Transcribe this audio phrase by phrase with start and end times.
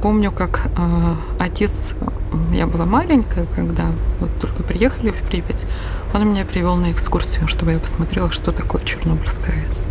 [0.00, 1.94] помню, как э, отец,
[2.52, 3.86] я была маленькая, когда
[4.20, 5.66] вот только приехали в Припять,
[6.14, 9.86] он меня привел на экскурсию, чтобы я посмотрела, что такое Чернобыльская АЭС.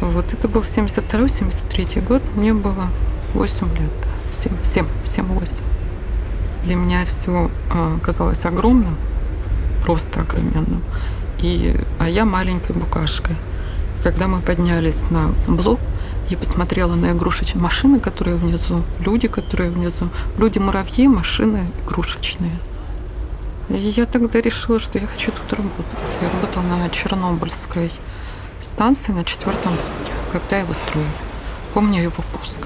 [0.00, 2.88] Вот это был 72-73 год, мне было
[3.34, 5.62] 8 лет, да, 7, 7-8.
[6.64, 8.96] Для меня все э, казалось огромным,
[9.82, 10.82] просто огроменным.
[11.40, 13.36] И, а я маленькой букашкой.
[14.02, 15.78] Когда мы поднялись на блок,
[16.32, 20.08] я посмотрела на игрушечные машины, которые внизу, люди, которые внизу.
[20.38, 22.58] Люди-муравьи, машины игрушечные.
[23.68, 26.16] И я тогда решила, что я хочу тут работать.
[26.20, 27.92] Я работала на Чернобыльской
[28.60, 31.06] станции на четвертом блоке, когда его строили.
[31.74, 32.62] Помню его пуск.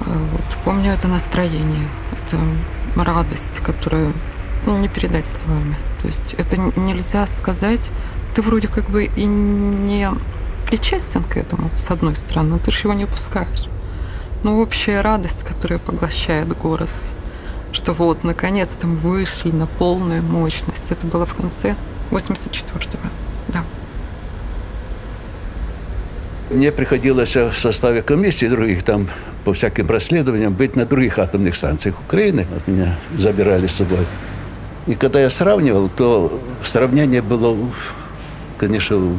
[0.00, 2.38] Э, вот, помню это настроение, это
[2.96, 4.14] радость, которую
[4.64, 5.76] ну, не передать словами.
[6.00, 7.90] То есть это нельзя сказать.
[8.34, 10.08] Ты вроде как бы и не
[10.68, 13.68] причастен к этому, с одной стороны, но ты же его не пускаешь.
[14.42, 16.90] Ну, общая радость, которая поглощает город.
[17.72, 20.90] Что вот, наконец-то мы вышли на полную мощность.
[20.90, 21.74] Это было в конце
[22.10, 23.08] 84-го.
[23.48, 23.64] Да.
[26.50, 29.08] Мне приходилось в составе комиссии других там
[29.44, 32.46] по всяким расследованиям быть на других атомных станциях Украины.
[32.52, 34.06] Вот меня забирали с собой.
[34.86, 37.56] И когда я сравнивал, то сравнение было,
[38.58, 39.18] конечно,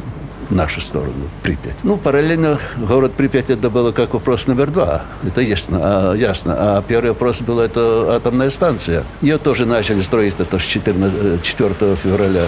[0.49, 1.75] нашу сторону, Припять.
[1.83, 5.03] Ну, параллельно город Припять это было как вопрос номер два.
[5.25, 5.79] Это ясно.
[5.81, 6.55] А, ясно.
[6.57, 9.03] а первый вопрос был это атомная станция.
[9.21, 12.45] Ее тоже начали строить это с 14, 4 февраля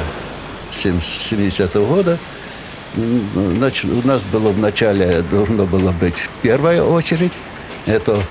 [0.72, 2.18] 70 -го года.
[3.58, 7.32] Значит, у нас было в начале, должно было быть первая очередь.
[7.86, 8.24] Это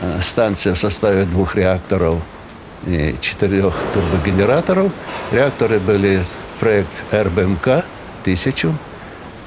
[0.00, 2.22] э, станция в составе двух реакторов
[2.86, 4.90] и четырех турбогенераторов.
[5.32, 6.24] Реакторы были
[6.58, 7.84] проект РБМК
[8.22, 8.72] 1000.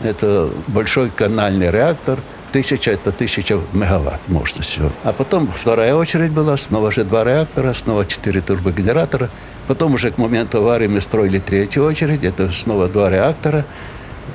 [0.02, 2.20] Это большой канальный реактор.
[2.52, 4.92] Тысяча– это тысяча мегаватт мощностью.
[5.04, 9.30] А потом вторая очередь была, снова же два реактора, снова четыре турбогенератора.
[9.68, 13.66] Потом уже к моменту аварии мы строили третью очередь, это снова два реактора–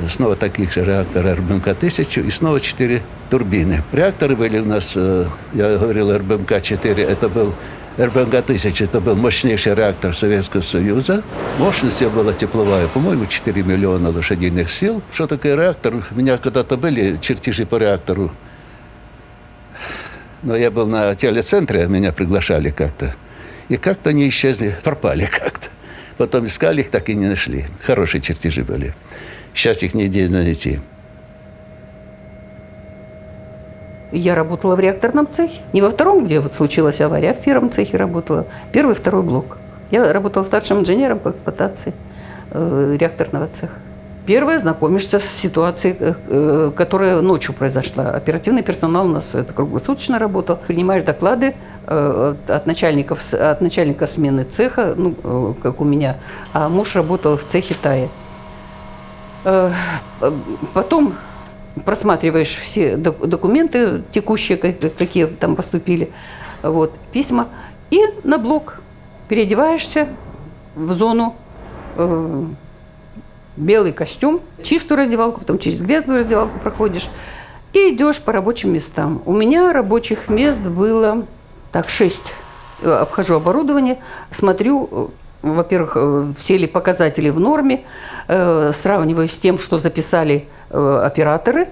[0.08, 3.82] снова таких же реакторов РБМК-1000 и снова четыре турбины.
[3.92, 7.54] Реакторы были у нас, э, я говорил, РБМК-4, это был
[7.98, 11.24] РБМК-1000, это был мощнейший реактор Советского Союза.
[11.58, 15.02] Мощность его была тепловая, по-моему, 4 миллиона лошадиных сил.
[15.12, 15.94] Что такое реактор?
[16.12, 18.30] У меня когда-то были чертежи по реактору.
[20.44, 23.16] Но я был на телецентре, меня приглашали как-то.
[23.68, 25.66] И как-то они исчезли, пропали как-то.
[26.18, 27.66] Потом искали их, так и не нашли.
[27.82, 28.94] Хорошие чертежи были.
[29.54, 30.78] Сейчас их нигде найти.
[34.12, 35.60] Я работала в реакторном цехе.
[35.72, 38.46] Не во втором, где вот случилась авария, а в первом цехе работала.
[38.72, 39.58] Первый, второй блок.
[39.90, 41.92] Я работала старшим инженером по эксплуатации
[42.50, 43.74] э, реакторного цеха.
[44.26, 48.10] Первое, знакомишься с ситуацией, э, э, которая ночью произошла.
[48.10, 50.56] Оперативный персонал у нас это круглосуточно работал.
[50.56, 51.54] Принимаешь доклады
[51.86, 56.16] э, от, начальников, от начальника смены цеха, ну, э, как у меня,
[56.52, 58.08] а муж работал в цехе ТАИ.
[59.44, 59.70] Э,
[60.74, 61.14] потом
[61.84, 66.10] просматриваешь все документы текущие, какие там поступили,
[66.62, 67.48] вот, письма,
[67.90, 68.80] и на блок
[69.28, 70.08] переодеваешься
[70.74, 71.36] в зону
[71.96, 72.44] э,
[73.56, 77.08] белый костюм, чистую раздевалку, потом через грязную раздевалку проходишь
[77.72, 79.22] и идешь по рабочим местам.
[79.26, 81.26] У меня рабочих мест было
[81.72, 82.34] так шесть.
[82.82, 83.98] Обхожу оборудование,
[84.30, 85.10] смотрю
[85.42, 87.84] во-первых, э, все ли показатели в норме,
[88.28, 91.68] э, сравниваю с тем, что записали э, операторы.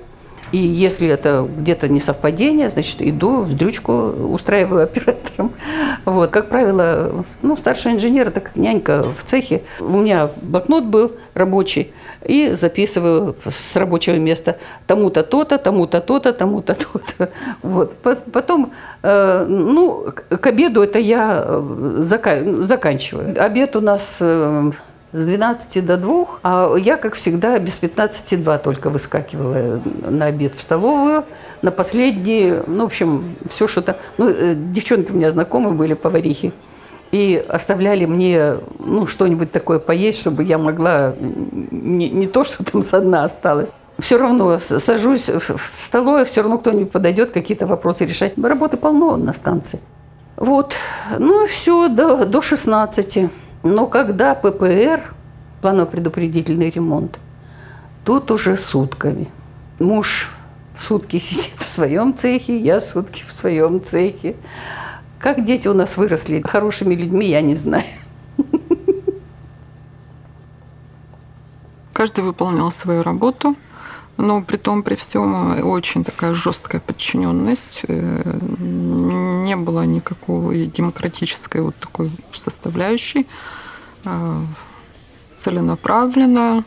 [0.52, 5.52] И если это где-то не совпадение, значит, иду в дрючку, устраиваю оператором.
[6.04, 6.30] Вот.
[6.30, 9.62] Как правило, ну, старший инженер, это как нянька в цехе.
[9.80, 11.92] У меня блокнот был рабочий,
[12.24, 17.30] и записываю с рабочего места тому-то то-то, тому-то то-то, тому-то то-то.
[17.62, 17.94] Вот.
[18.32, 21.60] Потом, э, ну, к обеду это я
[21.98, 23.42] заканчиваю.
[23.42, 24.70] Обед у нас э,
[25.12, 30.54] с 12 до 2, а я, как всегда, без 15 2 только выскакивала на обед
[30.54, 31.24] в столовую.
[31.62, 33.98] На последние, ну, в общем, все что-то...
[34.18, 36.52] Ну, э, девчонки у меня знакомые были, поварихи.
[37.12, 42.82] И оставляли мне ну, что-нибудь такое поесть, чтобы я могла не, не то, что там
[42.82, 43.70] со дна осталось.
[43.98, 48.34] Все равно сажусь в столовую, все равно кто-нибудь подойдет, какие-то вопросы решать.
[48.36, 49.80] Работы полно на станции.
[50.36, 50.74] Вот.
[51.18, 53.30] Ну, все, до, до 16.
[53.68, 55.12] Но когда ППР,
[55.60, 57.18] планово-предупредительный ремонт,
[58.04, 59.28] тут уже сутками.
[59.80, 60.30] Муж
[60.78, 64.36] сутки сидит в своем цехе, я сутки в своем цехе.
[65.18, 67.86] Как дети у нас выросли хорошими людьми, я не знаю.
[71.92, 73.56] Каждый выполнял свою работу.
[74.16, 77.82] Но при том, при всем, очень такая жесткая подчиненность.
[77.86, 83.26] Э, не было никакой демократической вот такой составляющей.
[84.04, 84.40] Э,
[85.36, 86.64] целенаправленно,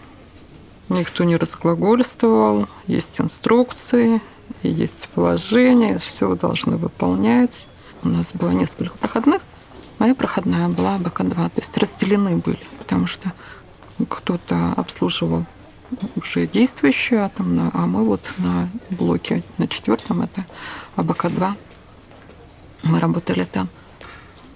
[0.89, 4.21] никто не разглагольствовал, есть инструкции,
[4.61, 7.67] есть положение, все должны выполнять.
[8.03, 9.41] У нас было несколько проходных.
[9.97, 13.33] Моя проходная была БК-2, то есть разделены были, потому что
[14.07, 15.45] кто-то обслуживал
[16.15, 20.45] уже действующую атомную, а мы вот на блоке на четвертом, это
[20.95, 21.53] АБК-2,
[22.83, 23.69] мы работали там.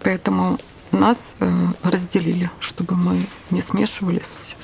[0.01, 0.59] Поэтому
[0.91, 4.56] нас э, разделили, чтобы мы не смешивались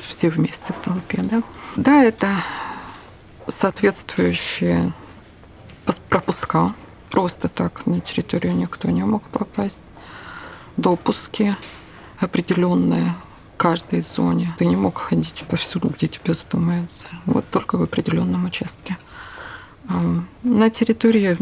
[0.00, 1.22] все вместе в толпе.
[1.22, 1.42] Да,
[1.76, 2.28] да это
[3.48, 4.92] соответствующие
[6.08, 6.74] пропуска.
[7.10, 9.82] Просто так на территорию никто не мог попасть.
[10.76, 11.56] Допуски
[12.18, 13.14] определенные
[13.58, 14.54] каждой зоне.
[14.56, 17.06] Ты не мог ходить повсюду, где тебе вздумается.
[17.26, 18.96] Вот только в определенном участке.
[20.42, 21.36] На территории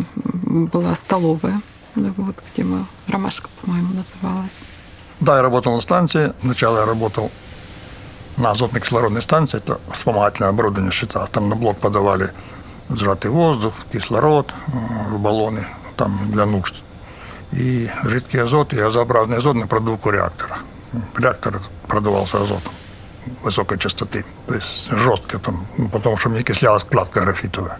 [0.73, 1.61] была столовая,
[1.95, 4.61] вот, где мы, ромашка, по-моему, называлась.
[5.21, 6.33] Да, я работал на станции.
[6.41, 7.31] Сначала я работал
[8.37, 11.31] на азотной кислородной станции, это вспомогательное оборудование считалось.
[11.31, 12.33] Там на блок подавали
[12.91, 14.71] сжатый воздух, кислород э,
[15.11, 15.67] в баллоны,
[15.97, 16.83] там для нужд.
[17.53, 20.59] И жидкий азот, и газообразный азот на продувку реактора
[21.17, 22.73] реактор продувался азотом
[23.43, 24.25] высокой частоты.
[24.47, 27.79] То есть жестко там, ну, потому что мне кислялась кладка графитовая.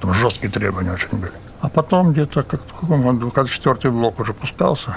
[0.00, 1.32] Там жесткие требования очень были.
[1.60, 4.96] А потом где-то, как в каком году, когда четвертый блок уже пускался,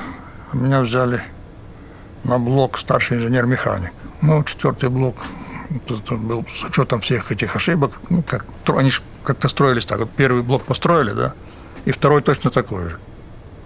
[0.54, 1.24] меня взяли
[2.24, 3.92] на блок старший инженер-механик.
[4.22, 5.16] Ну, четвертый блок
[6.10, 10.00] был с учетом всех этих ошибок, ну, как, они же как-то строились так.
[10.00, 11.34] Вот первый блок построили, да,
[11.86, 13.00] и второй точно такой же.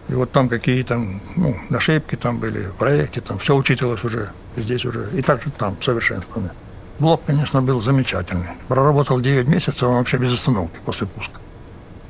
[0.08, 1.04] И вот там какие-то
[1.36, 5.82] ну, ошибки там были, в проекте, там все учитывалось уже, здесь уже, и также там
[5.82, 6.52] совершенствование.
[7.00, 8.50] Блок, конечно, был замечательный.
[8.68, 11.40] Проработал 9 месяцев, он вообще без остановки после пуска,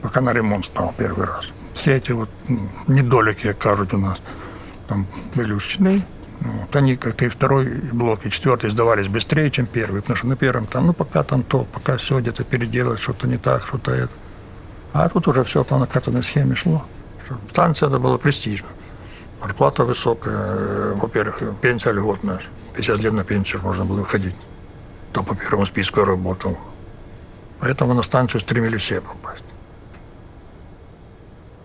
[0.01, 1.49] пока на ремонт стал первый раз.
[1.73, 2.29] Все эти вот
[2.87, 4.21] недолики, кажут у нас,
[4.87, 6.03] там были учтены.
[6.41, 10.35] Вот, они, как и второй блок, и четвертый сдавались быстрее, чем первый, потому что на
[10.35, 14.11] первом там, ну, пока там то, пока все где-то переделать, что-то не так, что-то это.
[14.91, 16.85] А тут уже все по накатанной схеме шло.
[17.49, 18.67] Станция это было престижно.
[19.41, 20.35] Зарплата высокая.
[20.35, 22.39] Э, во-первых, пенсия льготная.
[22.75, 24.35] 50 лет на пенсию можно было выходить.
[25.13, 26.57] То по первому списку я работал.
[27.59, 29.43] Поэтому на станцию стремились все попасть.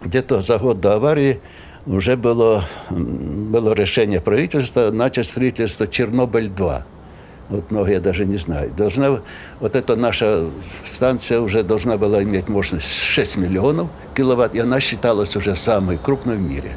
[0.03, 1.41] Где-то за год до аварии
[1.87, 6.83] уже было, было решение правительства начать строительство Чернобыль-2.
[7.51, 8.77] Вот многие даже не знают.
[8.77, 9.19] Должна,
[9.59, 10.49] вот эта наша
[10.87, 16.37] станция уже должна была иметь мощность 6 миллионов киловатт, и она считалась уже самой крупной
[16.37, 16.77] в мире.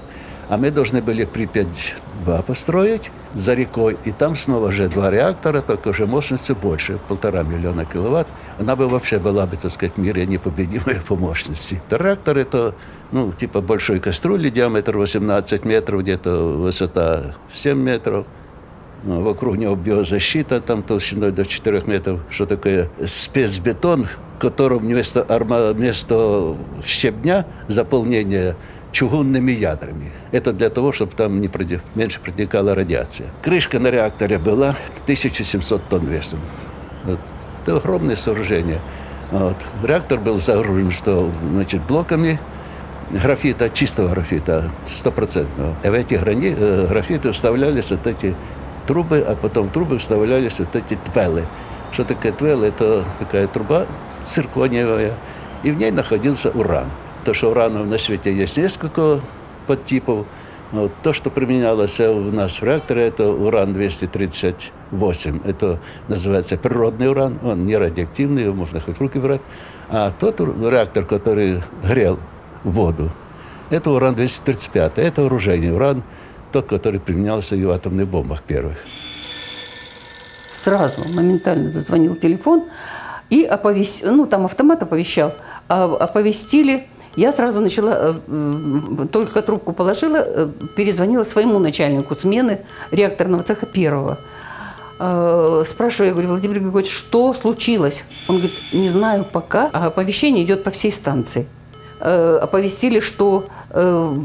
[0.50, 5.90] А мы должны были Припять-2 построить за рекой, и там снова же два реактора, только
[5.90, 8.28] уже мощностью больше, полтора миллиона киловатт.
[8.60, 11.81] Она бы вообще была бы, так сказать, в мире непобедимой по мощности.
[11.92, 12.74] Реактор это,
[13.12, 18.26] ну, типа большой кастрюли, диаметр 18 метров, где-то высота 7 метров–
[19.04, 22.22] вокруг него биозащита, там толщиной до 4 метров.
[22.30, 24.06] Что такое спецбетон,
[24.38, 26.56] в котором вместо, арма, вместо
[26.86, 28.56] щебня заполнение
[28.92, 30.12] чугунными ядрами.
[30.32, 31.80] Это для того, чтобы там не проди...
[31.95, 33.28] меньше протекала радиация.
[33.42, 36.40] Крышка на реакторе была 1700 тонн весом.
[37.04, 37.19] Вот.
[37.64, 38.80] Это огромное сооружение.
[39.31, 39.57] Вот.
[39.83, 42.40] Реактор был загружен что, значит, блоками
[43.12, 45.76] графита, чистого графита, стопроцентного.
[45.83, 46.56] И в эти грани...
[46.57, 48.36] Э, графиты вставлялись вот эти
[48.85, 51.45] трубы, а потом в трубы вставлялись вот эти твелы.
[51.92, 52.63] Что такое твел?
[52.63, 53.85] Это такая труба
[54.25, 55.13] циркониевая,
[55.63, 56.87] и в ней находился уран.
[57.23, 59.19] То, что уранов на свете есть несколько
[59.68, 60.25] подтипов,
[60.71, 60.92] вот.
[61.04, 65.42] То, что применялось у нас в реакторе, это уран-238.
[65.45, 69.42] Это называется природный уран, он не радиоактивный, его можно хоть в руки брать.
[69.90, 72.18] А тот реактор, который грел
[72.63, 73.11] воду,
[73.69, 76.02] это уран-235, это оружейный уран–
[76.54, 78.78] тот, который применялся и в атомных бомбах первых.
[80.50, 82.64] Сразу, моментально зазвонил телефон
[83.30, 85.33] и оповестил, ну там автомат оповещал,
[85.68, 93.44] а оповестили я сразу начала, э, только трубку положила, э, перезвонила своему начальнику смены реакторного
[93.44, 94.18] цеха первого.
[95.00, 98.04] Э, спрашиваю, я говорю, Владимир Григорьевич, что случилось?
[98.28, 101.45] Он говорит, не знаю пока, а оповещение идет по всей станции.
[102.06, 104.19] Э, оповестили, что э,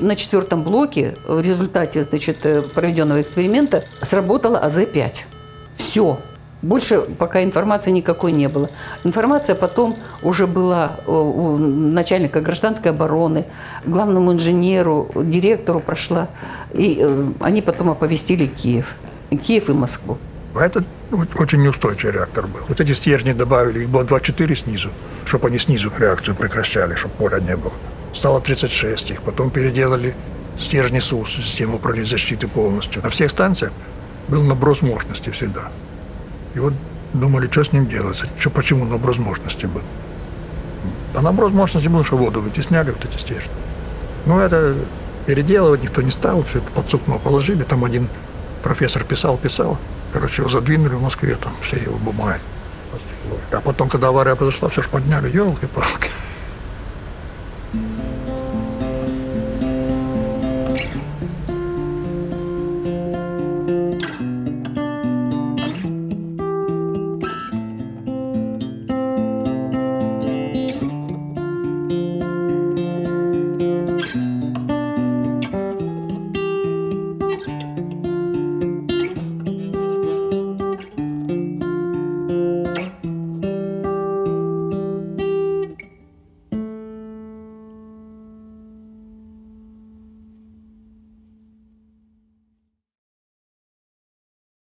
[0.00, 5.12] на четвертом блоке в результате значит, э, проведенного эксперимента сработала АЗ-5.
[5.76, 6.20] Все.
[6.62, 8.70] Больше пока информации никакой не было.
[9.04, 13.44] Информация потом уже была у начальника гражданской обороны,
[13.84, 16.28] главному инженеру, директору прошла.
[16.72, 17.06] И
[17.40, 18.96] они потом оповестили Киев.
[19.30, 20.16] Киев и Москву.
[20.58, 20.84] А это
[21.36, 22.60] очень неустойчивый реактор был.
[22.66, 24.90] Вот эти стержни добавили, их было 24 снизу,
[25.24, 27.72] чтобы они снизу реакцию прекращали, чтобы поля не было.
[28.12, 30.14] Стало 36 их, потом переделали
[30.58, 33.02] стержни СУС, систему управления защиты полностью.
[33.02, 33.72] На всех станциях
[34.26, 35.70] был наброс мощности всегда.
[36.54, 36.74] И вот
[37.12, 39.82] думали, что с ним делать, что, почему наброс мощности был.
[41.14, 43.52] А наброс мощности был, что воду вытесняли вот эти стержни.
[44.26, 44.74] Ну, это
[45.26, 47.62] переделывать никто не стал, все это под сукно положили.
[47.62, 48.08] Там один
[48.62, 49.78] профессор писал, писал.
[50.12, 52.40] Короче, его задвинули в Москве, там все его бумаги.
[53.52, 56.10] А потом, когда авария произошла, все же подняли, елки-палки.